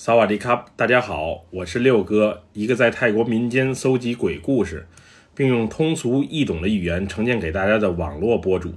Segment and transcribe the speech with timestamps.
[0.00, 4.86] 萨瓦迪卡，大家好，我是六哥，一个在泰国民间搜集鬼故事，
[5.34, 8.72] 并用通俗易懂的语言呈现给大家的网络博主。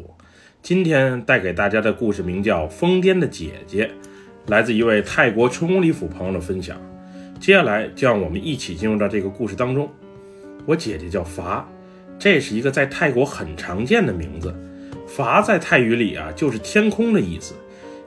[0.63, 3.85] 今天带给大家的故事名叫《疯癫的姐姐》，
[4.47, 6.81] 来自一位泰国春宫里府朋友的分享。
[7.39, 9.87] 接下来就让我们一起进入到这个故事当中。
[10.65, 11.69] 我姐姐叫伐，
[12.17, 14.51] 这是一个在泰国很常见的名字。
[15.05, 17.53] 伐在泰语里啊，就是天空的意思。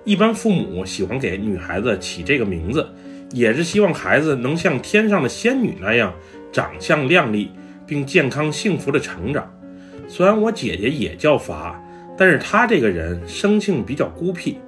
[0.05, 2.87] 一般父母喜欢给女孩子起这个名字，
[3.35, 6.15] 也是希望孩子能像天上的仙女那样
[6.53, 7.51] 长相靓丽，
[7.85, 9.53] 并健康幸福的成长。
[10.07, 11.83] 虽然我姐姐也叫法，
[12.17, 14.59] 但是她这个人生性比较孤僻，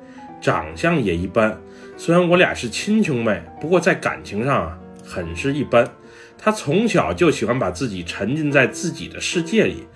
[0.41, 1.57] 长相也一般。
[1.97, 5.89] 虽然我俩是亲兄妹，不过在感情上啊很是一般。
[6.37, 9.87] 她从小就喜欢把自己沉浸在自己的世界里，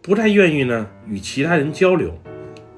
[0.00, 2.16] 不太愿意呢与其他人交流。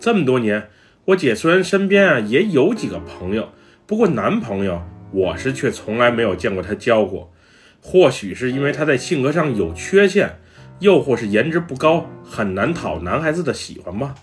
[0.00, 0.68] 这么多年。
[1.04, 3.48] 我姐虽然身边啊也有几个朋友，
[3.86, 4.80] 不过男朋友
[5.12, 7.32] 我是却从来没有见过他教过。
[7.80, 10.38] 或许是因为他在性格上有缺陷，
[10.78, 14.14] 又或是颜值不高，很难讨男孩子的喜欢吧。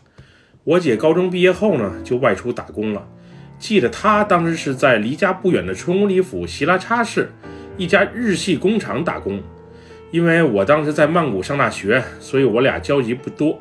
[0.64, 3.08] 我姐高中毕业后呢，就外出打工了。
[3.58, 7.32] 记得她当时是在离家不远的春屋里府希拉差市
[7.78, 9.42] 一家日系工厂打工。
[10.12, 13.60] 因为我当时在曼谷上大学，所以我俩交集不多。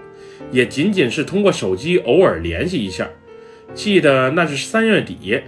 [0.52, 3.08] 也仅仅是通过手机偶尔联系一下。
[3.74, 5.40] 记得那是三月底，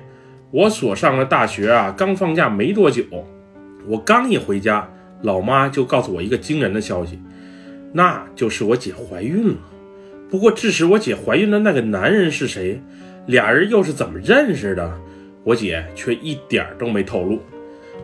[0.52, 3.04] 我所上的大学啊刚放假没多久。
[3.86, 4.88] 我刚一回家，
[5.22, 7.20] 老妈就告诉我一个惊人的消息，
[7.92, 9.56] 那就是我姐怀孕了。
[10.28, 12.80] 不过致使我姐怀孕的那个男人是谁，
[13.26, 14.92] 俩人又是怎么认识的，
[15.44, 17.40] 我姐却一点都没透露。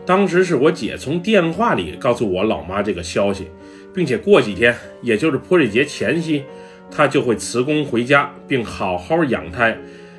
[0.05, 3.47] 当时是我姐从电话里告诉我老妈这个消息，
[3.93, 6.43] 并且过几天，也就是泼水节前夕。
[6.89, 9.77] 她就会辞工回家，并好好养胎，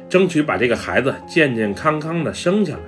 [0.09, 2.81] 争取把这个孩子健健康康的生下来。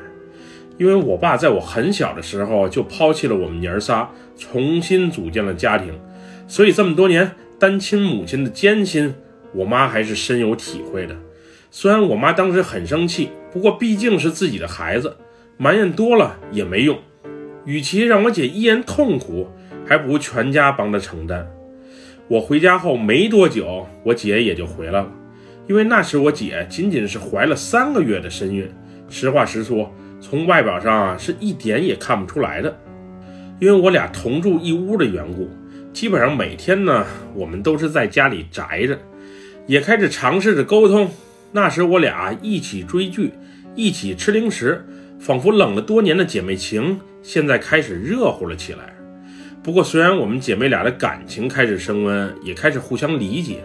[0.78, 5.92] 因为我爸在我很小的时候就抛弃了我们娘儿仨，重新组建了家庭，
[6.48, 9.14] 所以这么多年单亲母亲的艰辛，
[9.52, 11.14] 我妈还是深有体会的。
[11.70, 15.14] 虽然我妈当时很生气，不过毕竟是自己的孩子，
[15.58, 16.98] 埋怨多了也没用。
[17.66, 19.46] 与其让我姐一人痛苦，
[19.86, 21.46] 还不如全家帮她承担。
[22.26, 25.12] 我回家后没多久，我姐也就回来了，
[25.70, 28.68] 因为那时我姐仅仅是怀了三个月的身孕。
[29.08, 29.88] 实话实说，
[30.20, 32.76] 从外表上是一点也看不出来的。
[33.60, 35.48] 因为我俩同住一屋的缘故，
[35.92, 38.98] 基本上每天呢，我们都是在家里宅着，
[39.68, 41.08] 也开始尝试着沟通。
[41.52, 43.30] 那时我俩一起追剧，
[43.76, 44.84] 一起吃零食，
[45.20, 48.92] 仿佛冷了多年的姐妹情，现在开始热乎了起来。
[49.62, 53.62] 不过，虽然我们姐妹俩的感情开始升温，也开始互相理解，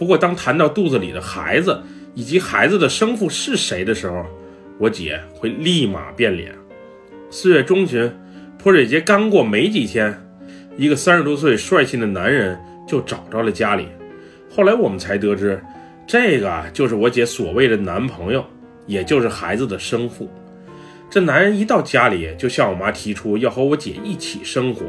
[0.00, 1.78] 不过当谈到肚子里的孩子
[2.14, 4.24] 以及孩子的生父是谁的时候，
[4.78, 6.54] 我姐会立马变脸。
[7.28, 8.10] 四月中旬，
[8.56, 10.18] 泼水节刚过没几天，
[10.78, 12.58] 一个三十多岁帅气的男人
[12.88, 13.88] 就找到了家里。
[14.50, 15.62] 后来我们才得知，
[16.06, 18.42] 这个就是我姐所谓的男朋友，
[18.86, 20.30] 也就是孩子的生父。
[21.10, 24.86] 这男人一到家里，就向我妈提出要和我姐一起生活。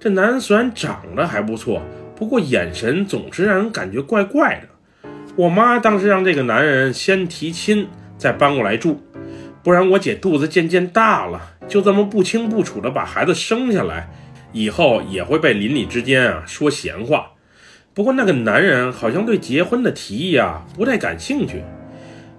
[0.00, 1.80] 这男人虽然长得还不错，
[2.20, 4.68] 不过眼神总是让人感觉怪怪的。
[5.36, 7.88] 我妈当时让这个男人先提亲，
[8.18, 9.00] 再搬过来住，
[9.62, 14.10] 不然我姐肚子渐渐大了，就这么不清不楚的把孩子生下来，
[14.52, 17.30] 以后也会被邻里之间啊说闲话。
[17.94, 21.62] 不过那个男人好像对结婚的提议啊不太感兴趣，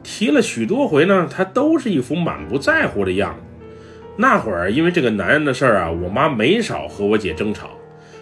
[0.03, 3.65] 提了许多回呢，他都是一副满不在乎的样子。
[4.15, 7.71] 那会儿，因为这个男人的事儿啊，我妈没少和我姐争吵。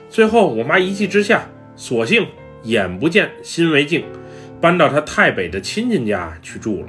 [0.10, 2.26] 最后，我妈一气之下，索性
[2.64, 4.04] 眼不见心为净，
[4.60, 6.88] 搬到她太北的亲戚家去住了。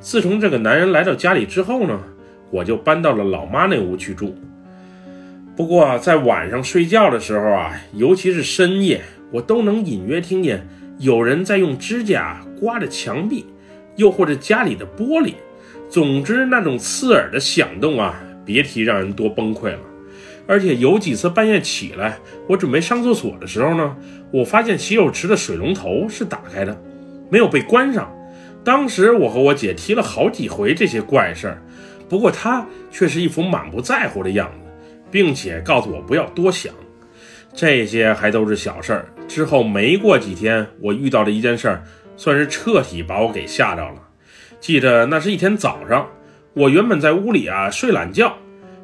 [0.00, 2.00] 自从这个男人来到家里之后呢，
[2.50, 4.36] 我就搬到了老妈那屋去住。
[5.56, 9.00] 不过，在晚上睡觉的时候啊，尤其是深夜，
[9.30, 10.66] 我都能隐约听见
[10.98, 13.46] 有人在用指甲刮着墙壁，
[13.94, 15.34] 又或者家里的玻璃。
[15.88, 19.80] 总之，那种刺耳的响动啊，别提让人多崩溃了。
[20.50, 22.18] 而且有几次半夜起来，
[22.48, 23.96] 我准备上厕所的时候呢，
[24.32, 26.76] 我发现洗手池的水龙头是打开的，
[27.30, 28.12] 没有被关上。
[28.64, 31.62] 当时我和我姐提了好几回这些怪事儿，
[32.08, 36.74] 不过她却是一副满不在乎的样子，并且告诉我不要多想，
[37.54, 39.06] 这些还都是小事儿。
[39.28, 41.84] 之后没过几天，我遇到了一件事儿，
[42.16, 44.02] 算是彻底把我给吓着了。
[44.58, 46.08] 记得那是一天早上，
[46.54, 48.36] 我原本在屋里啊睡懒觉，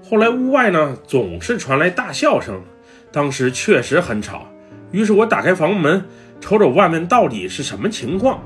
[0.09, 2.63] 后来屋外呢总是传来大笑声，
[3.11, 4.47] 当时确实很吵，
[4.93, 6.05] 于是我打开房门，
[6.41, 8.41] 瞅瞅外面到底是什么情况。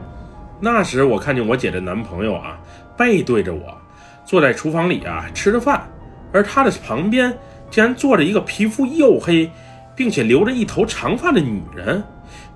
[0.58, 2.58] 那时我看见我姐的男朋友啊
[2.96, 3.76] 背对着我，
[4.24, 5.86] 坐在厨房里啊吃着饭，
[6.32, 7.30] 而他的旁边
[7.70, 9.50] 竟然坐着一个皮肤黝黑，
[9.94, 12.02] 并且留着一头长发的女人。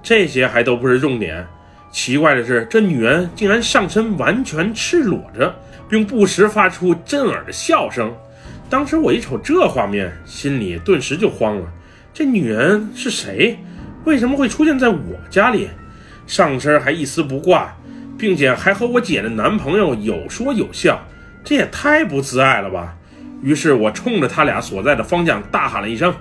[0.02, 1.46] 这些还都不是重点，
[1.90, 5.54] 奇怪的是，这女人竟然上身完全赤裸着，
[5.90, 8.10] 并不时发出震耳的笑声。
[8.70, 11.72] 当时我一瞅这画面，心里顿时就慌了。
[12.12, 13.58] 这女人是谁？
[14.04, 15.68] 为什么会出现在我家里？
[16.26, 17.74] 上身还一丝不挂，
[18.16, 20.98] 并且还和我姐的男朋友有说有笑，
[21.44, 22.96] 这也太不自爱了吧！
[23.42, 26.14] 于是我冲着他俩所在的方向大喊了一声：“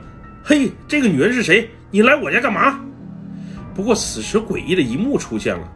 [0.44, 1.70] 嘿，这个女人是谁？
[1.90, 2.82] 你来我家干嘛？”
[3.74, 5.68] 不过此时诡异的一幕出现了，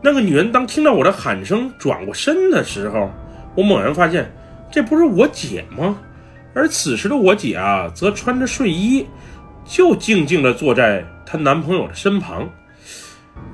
[0.00, 3.10] 那个女人当听到我的喊声转过身的时候，
[3.56, 4.32] 我猛然发现，
[4.70, 5.98] 这不是我姐吗？
[6.54, 9.06] 而此时的我姐啊，则穿着睡衣，
[9.64, 12.48] 就静静地坐在她男朋友的身旁。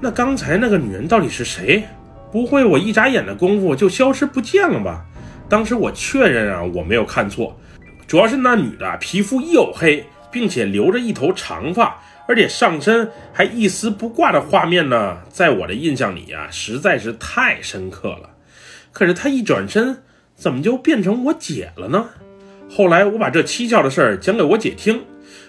[0.00, 1.84] 那刚才那个女人到底是谁？
[2.30, 5.04] 不会我一眨眼的功夫就消失不见了吧？
[5.48, 7.58] 当时我确认啊，我没有看错，
[8.06, 18.30] 主要是那女的皮肤黝黑，并且留着一头长发，而且上身还一丝不挂的画面呢，在我的印象里啊，实在是太深刻了。
[18.92, 20.02] 可是她一转身，
[20.34, 22.08] 怎么就变成我姐了呢？
[22.68, 25.00] 后来我把这蹊跷的事儿讲给我姐听，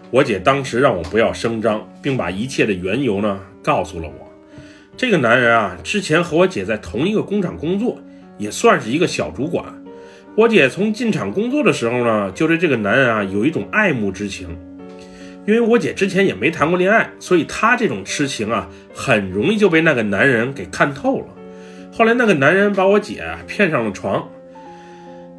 [0.09, 4.31] 我姐当时让我不要声张，并把一切的缘由呢告诉了我。
[4.95, 7.99] 这个男人啊，之前和我姐在同一个工厂工作，
[8.37, 9.65] 也算是一个小主管。
[10.35, 14.57] 我姐从进厂工作的时候呢，就对这个男人啊有一种爱慕之情。
[15.45, 21.25] 因为我姐之前也没谈过恋爱，所以她这种痴情啊，很容易就被那个男人给看透了。
[21.91, 24.29] 后来那个男人把我姐骗上了床，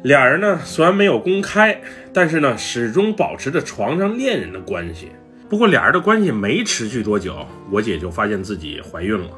[0.03, 1.79] 俩人呢虽然没有公开，
[2.11, 5.11] 但是呢始终保持着床上恋人的关系。
[5.47, 9.29] 不过俩人的关系没持续多久，我姐就发现自己怀孕了。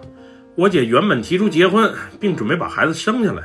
[0.56, 3.44] 我姐原本提出结婚，并准备把孩子生下来，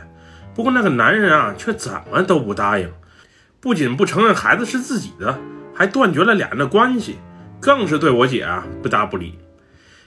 [0.55, 2.89] 不过那个男人啊，却怎么都不答应，
[3.59, 5.41] 不仅不承认孩子是自己的，
[5.75, 7.17] 还断绝了俩人的关系，
[7.59, 9.37] 更是对我姐啊不搭不理。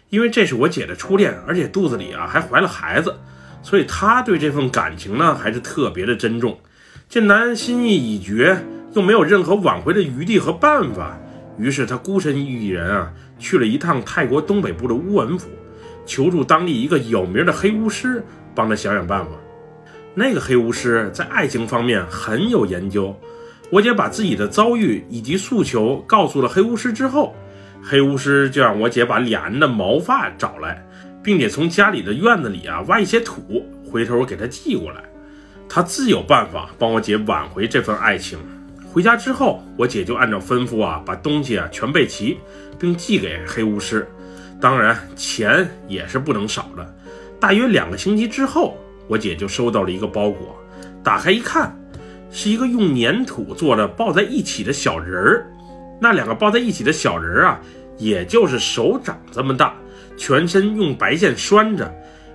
[0.10, 3.14] 因为这是我姐的初恋，而且肚子里啊还怀了孩子，
[3.62, 6.58] 所以她对这份感情呢还是特别的珍重。
[7.12, 8.58] 见男人心意已决，
[8.94, 11.20] 又没有任何挽回的余地和办法，
[11.58, 15.50] 于是他孤身一人啊去了一趟泰国东北部的乌文府。
[16.06, 18.24] 求助当地一个有名的黑巫师，
[18.56, 19.32] 帮他想想办法。
[20.16, 23.14] 那个黑巫师在爱情方面很有研究。
[23.70, 27.36] 我姐把自己的遭遇以及诉求告诉了黑巫师之后，
[27.84, 30.82] 黑巫师就让我姐把俩人的毛发找来，
[31.22, 35.04] 并且从家里的院子里啊挖一些土，回头给他寄过来。
[35.74, 38.38] 他自有办法帮我姐挽回这份爱情。
[38.92, 42.38] 回家之后，我姐就按照吩咐啊把东西啊全备齐，
[42.78, 44.06] 并寄给黑巫师。
[44.60, 46.96] 当然，钱也是不能少的。
[47.40, 48.78] 大约两个星期之后，
[49.08, 50.62] 我姐就收到了一个包裹，
[51.02, 51.74] 打开一看，
[52.30, 55.48] 是一个用粘土做的抱在一起的小人儿。
[56.02, 57.62] 那两个抱在一起的小人儿啊，
[57.98, 59.74] 也就是手掌这么大，
[60.18, 61.90] 全身用白线拴着，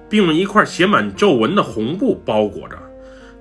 [0.09, 2.79] 并用一块写满皱纹的红布包裹着。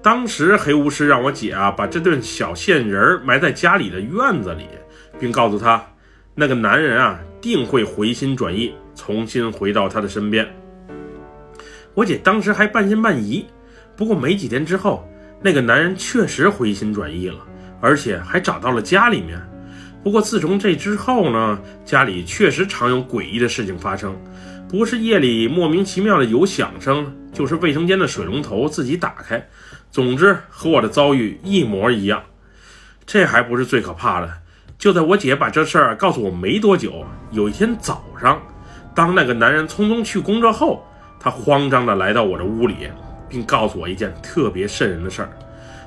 [0.05, 4.67] 当时黑巫师让我姐啊，把这对小线人儿埋在家里的院子里，
[5.19, 5.83] 并告诉他。
[6.35, 10.47] 那个男人啊，定会回心转意，重新回到他的身边。
[11.95, 13.47] 我姐当时还半信半疑，
[13.97, 15.09] 不过没几天之后，
[15.41, 17.39] 那个男人确实回心转意了，
[17.81, 19.41] 而且还找到了家里面。
[20.03, 24.15] 不过自从这之后呢，家里确实常有诡异的事情发生，
[24.77, 29.47] 不是夜里莫名其妙的有响声，就是卫生间的水龙头自己打开，
[29.89, 32.21] 总之和我的遭遇一模一样。
[33.05, 34.29] 这还不是最可怕的。
[34.77, 38.37] 就在我姐把这事儿告诉我没多久，有一天早上，
[38.93, 40.85] 当那个男人匆匆去工作后，
[41.21, 42.75] 他慌张地来到我的屋里，
[43.29, 45.29] 并告诉我一件特别瘆人的事儿。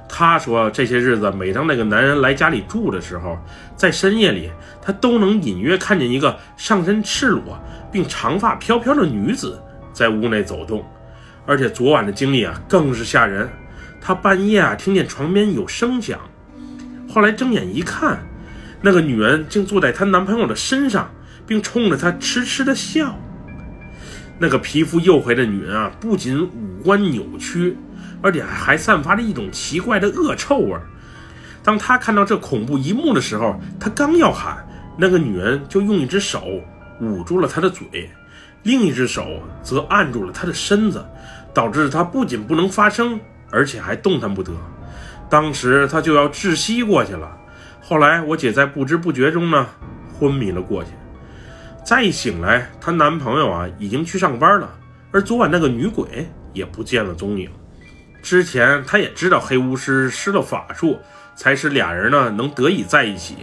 [0.09, 3.37] 他说，这些日子每当那个男人来家里住的时候，
[3.77, 7.59] 在深夜里，他都能隐约看见一个上身赤裸
[7.91, 9.61] 并长发飘飘的女子
[9.93, 10.85] 在屋内走动。
[11.47, 13.49] 而且昨晚的经历啊，更是吓人。
[14.01, 16.21] 他半夜啊，听见床边有声响，
[17.09, 18.19] 后来睁眼一看。
[18.81, 21.11] 那个女人竟坐在她男朋友的身上，
[21.47, 23.19] 并冲着他痴痴的笑。
[24.39, 27.77] 那个皮肤黝黑的女人啊，不仅五官扭曲，
[28.23, 30.77] 而且还散发着一种奇怪的恶臭味。
[31.65, 34.65] 当他看到这恐怖一幕的时候，他刚要喊，
[34.97, 36.47] 那个女人就用一只手
[37.01, 38.11] 捂住了他的嘴，
[38.63, 41.05] 另一只手则按住了他的身子，
[41.55, 43.19] 导致他不仅不能发声，
[43.51, 44.53] 而且还动弹不得。
[45.31, 47.37] 当时他就要窒息过去了。
[47.81, 49.67] 后来，我姐在不知不觉中呢
[50.19, 50.91] 昏迷了过去。
[51.85, 54.69] 再一醒来，她男朋友啊已经去上班了，
[55.11, 57.51] 而昨晚那个女鬼也不见了踪影。
[58.21, 60.99] 之前她也知道黑巫师施了法术，
[61.35, 63.37] 才使俩人呢能得以在一起。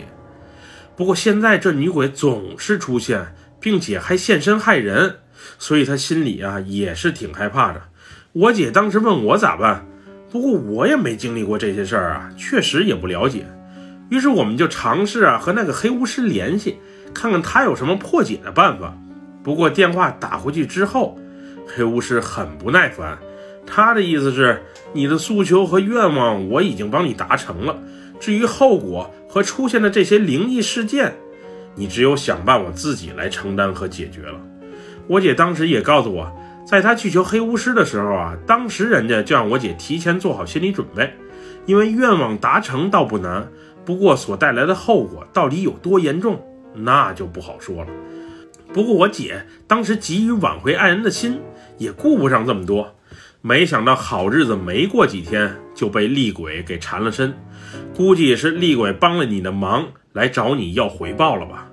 [0.96, 3.36] 不过现在这女鬼总是出现，
[3.66, 5.16] 并且还现身害人，
[5.58, 7.82] 所以他心里啊也是挺害怕的。
[8.32, 9.88] 我姐当时问我咋办，
[10.30, 13.48] 不过我也没经历过这些事儿啊，确实也不了解。
[14.12, 16.78] 于是我们就尝试啊和那个黑巫师联系，
[17.12, 18.96] 看看他有什么破解的办法。
[19.44, 21.18] 不过电话打回去之后，
[21.66, 23.18] 黑巫师很不耐烦，
[23.66, 24.62] 他的意思是
[24.94, 27.80] 你的诉求和愿望我已经帮你达成了，
[28.20, 31.16] 至于后果和出现的这些灵异事件，
[31.76, 34.40] 你只有想办法自己来承担和解决了。
[35.08, 36.32] 我姐当时也告诉我。
[36.66, 41.14] 在她去求黑巫师的时候啊，当时人家就让我姐提前做好心理准备，
[41.68, 43.48] 因为愿望达成倒不难，
[43.86, 47.90] 不过所带来的后果到底有多严重，那就不好说了。
[48.74, 51.40] 不过我姐当时急于挽回爱人的心，
[51.78, 52.96] 也顾不上这么多，
[53.44, 57.36] 没想到好日子没过几天就被厉鬼给缠了身，
[57.96, 61.70] 估计是厉鬼帮了你的忙来找你要回报了吧。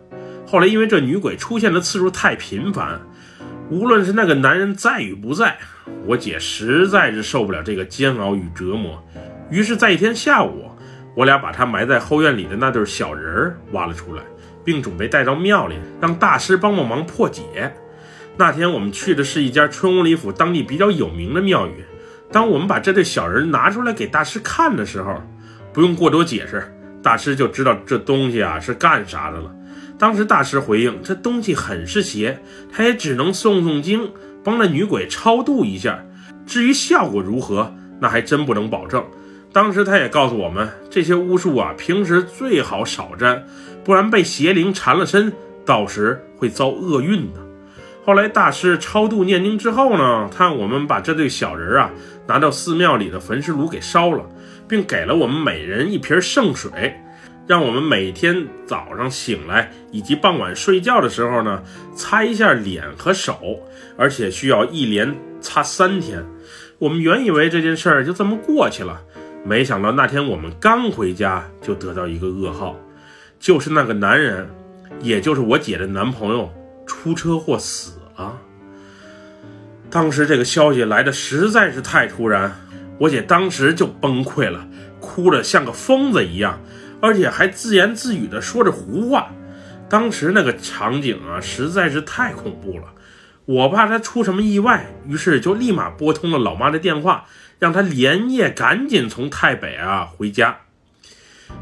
[0.47, 3.01] 后来因为这女鬼出现的次数太频繁。
[3.71, 5.57] 无论是那个男人在与不在，
[6.05, 9.03] 我姐实在是受不了这个煎熬与折磨。
[9.51, 10.71] 于是，在一天下午，
[11.17, 14.23] 我俩把她埋在后院里的那对小人儿挖了出来，
[14.63, 17.73] 并准备带到庙里，让大师帮帮忙破解。
[18.37, 21.85] 那天我们去的是一家春屋里府当地比较有名的庙宇。
[22.31, 25.23] 当我们把这对小人拿出来给大师看的时候，
[25.73, 26.63] 不用过多解释，
[27.03, 29.51] 大师就知道这东西啊是干啥的了。
[29.99, 32.41] 当时大师回应：“这东西很是邪，
[32.73, 34.11] 他也只能诵诵经，
[34.43, 36.05] 帮那女鬼超度一下。
[36.47, 39.05] 至于效果如何，那还真不能保证。”
[39.53, 43.45] 当时他也告诉我们，这些巫术啊，平时最好少沾，
[43.85, 45.31] 不然被邪灵缠了身，
[45.67, 47.41] 到时会遭厄运的。
[48.05, 51.91] 后来大师超度念经之后呢，他让我们把这对小人啊
[52.27, 54.25] 拿到寺庙里的焚尸炉给烧了，
[54.69, 56.95] 并给了我们每人一瓶圣水。
[57.45, 61.61] 让我们每天早上醒来以及傍晚睡觉的时候呢，
[61.95, 63.61] 擦一下脸和手，
[63.97, 66.25] 而且需要一连擦三天。
[66.79, 69.03] 我们原以为这件事儿就这么过去了，
[69.45, 72.77] 没想到那天我们刚回家就得到一个噩耗，
[73.41, 74.49] 就是那个男人，
[75.01, 76.49] 也就是我姐的男朋友
[76.87, 78.39] 出车祸死了。
[79.91, 82.57] 当时这个消息来的实在是太突然，
[83.03, 84.69] 我姐当时就崩溃了，
[85.01, 86.61] 哭得像个疯子一样。
[87.01, 89.33] 而且还自言自语地说着胡话，
[89.89, 92.85] 当时那个场景啊，实在是太恐怖了。
[93.45, 97.25] 我怕她出什么意外，于是就立马拨通了老妈的电话，
[97.59, 100.59] 让她连夜赶紧从太北啊回家。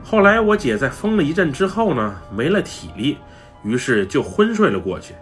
[0.05, 3.17] 后来我姐在疯了一阵之后呢，没了体力，
[3.65, 5.15] 于是就昏睡了过去。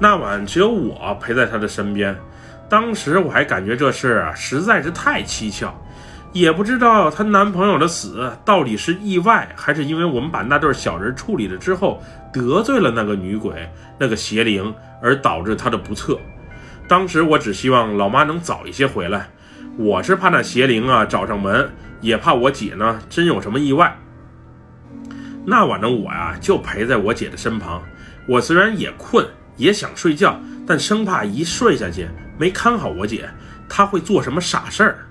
[0.00, 2.18] 那晚只有我陪在她的身边，
[2.70, 5.74] 当时我还感觉这事啊实在是太蹊跷。
[6.32, 12.00] 也不知道她男朋友的死到底是意外，还是因为我们把那对小人处理了之后
[12.32, 14.72] 得罪了那个女鬼、那个邪灵，
[15.02, 16.16] 而导致她的不测。
[16.86, 19.28] 当时我只希望老妈能早一些回来，
[19.76, 21.68] 我是怕那邪灵啊找上门，
[22.00, 23.98] 也怕我姐呢真有什么意外。
[25.44, 27.82] 那晚的我呀，就陪在我姐的身旁。
[28.28, 32.06] 我虽然也困，也想睡觉，但生怕一睡下去
[32.40, 33.28] 没看好我姐，
[33.68, 35.06] 她会做什么傻事儿。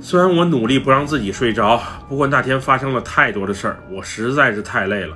[0.00, 1.78] 虽然我努力不让自己睡着，
[2.08, 5.14] 不过那天发生了太多的事儿，我实在是太累了，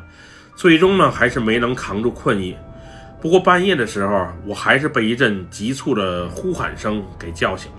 [0.55, 2.55] 最终呢还是没能扛住困意。
[3.23, 7.79] 不过半夜的时候，我还是被一阵急促的呼喊声给叫醒了：“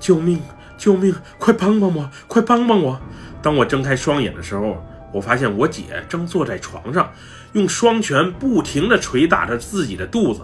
[0.00, 0.40] 救命！
[0.78, 1.14] 救命！
[1.36, 2.10] 快帮帮我！
[2.26, 2.98] 快帮帮我！”
[3.42, 4.82] 当我睁开双眼的时候，
[5.12, 7.12] 我发现我姐正坐在床上，
[7.52, 10.40] 用双拳不停地捶打着自己的肚子，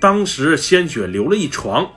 [0.00, 1.88] 当时鲜血流了一床。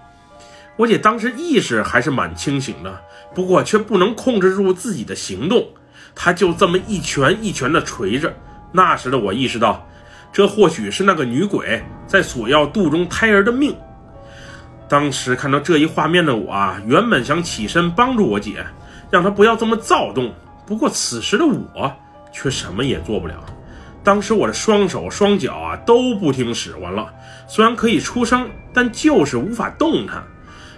[0.75, 3.01] 我姐当时意识还是蛮清醒的，
[3.33, 5.67] 不过却不能控制住自己的行动，
[6.13, 8.35] 她就这么一拳一拳地捶着。
[8.71, 9.87] 那时的我意识到，
[10.31, 13.75] 这或许是那个女鬼在索要肚中胎儿的命。
[14.89, 18.65] 当时看到这一画面的我啊，原本想起身帮助我姐，
[19.11, 20.33] 让她不要这么躁动。
[20.65, 21.93] 不过此时的我
[22.31, 23.35] 却什么也做不了。
[24.03, 27.13] 当时我的双手双脚啊都不听使唤了，
[27.47, 30.23] 虽然可以出声，但就是无法动弹。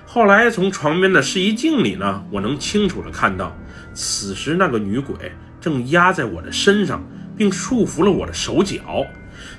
[0.06, 3.56] 后来从床边的试衣镜里呢，我能清楚的看到，
[3.94, 7.04] 此时那个女鬼正压在我的身上，
[7.36, 9.06] 并束缚了我的手脚。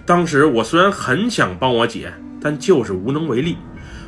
[0.07, 3.57] 当时我虽然很想帮我姐，但就是无能为力。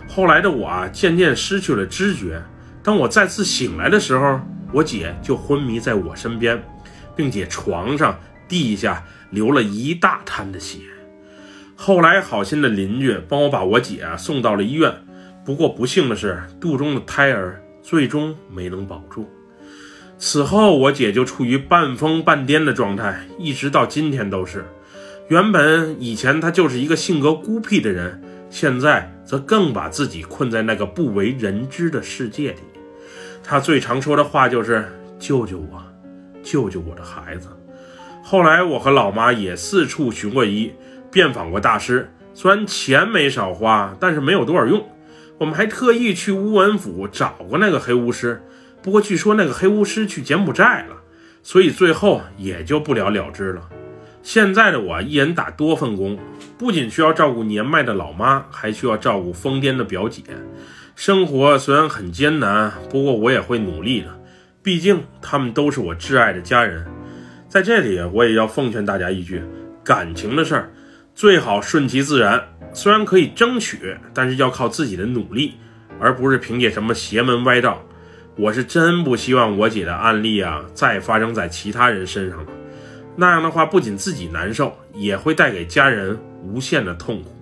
[0.09, 2.41] 后来的我啊，渐渐失去了知觉。
[2.83, 4.41] 当我再次醒来的时候，
[4.73, 6.63] 我姐就昏迷在我身边，
[7.15, 10.79] 并且床上、地下流了一大滩的血。
[11.77, 14.93] 后来好心的邻居帮我把我姐送到了医院。
[15.45, 19.29] 不过不幸的是，肚中的胎儿最终没能保住。
[20.19, 24.65] 此后，我姐就处于半疯半癫的状态，一直到今天都是。
[25.29, 32.59] 原本以前她就是一个性格孤僻的人，现在则更把自己困在那个不为人知的世界里。
[33.45, 34.87] 她最常说的话就是
[35.19, 35.83] “救救我，
[36.43, 37.49] 救救我的孩子”。
[38.31, 40.75] 后来，我和老妈也四处寻过医，
[41.11, 44.87] 遍访过大师，虽然钱没少花，但是没有多少用。
[45.39, 48.43] 我们还特意去乌文府找过那个黑巫师。
[48.83, 50.97] 不过据说那个黑巫师去柬埔寨了，
[51.43, 53.67] 所以最后也就不了了之了。
[54.23, 56.19] 现在的我一人打多份工，
[56.59, 60.23] 不仅需要照顾年迈的老妈，还需要照顾疯癫的表姐。
[60.95, 64.09] 生活虽然很艰难，不过我也会努力的。
[64.63, 66.85] 毕竟他们都是我挚爱的家人。
[67.49, 69.43] 在这里，我也要奉劝大家一句：
[69.83, 70.71] 感情的事儿
[71.15, 72.47] 最好顺其自然。
[72.75, 75.55] 虽然可以争取，但是要靠自己的努力，
[75.99, 77.83] 而不是凭借什么邪门歪道。
[78.37, 82.47] 我是真不希望我姐的案例啊再发生在其他人身上了，
[83.17, 87.35] 那样的话不仅自己难受，也会带给家人无限的痛苦。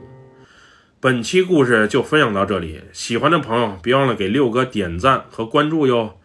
[1.00, 6.18] 本期故事就分享到这里，喜欢的朋友别忘了给六哥点赞和关注哟。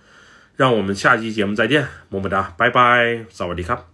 [0.61, 3.90] 让我们下期节目再见，么么哒，拜拜，萨瓦迪卡。